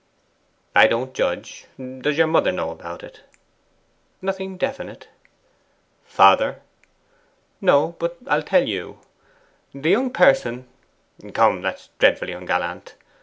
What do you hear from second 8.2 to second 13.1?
I'll tell you. The young person' 'Come, that's dreadfully ungallant.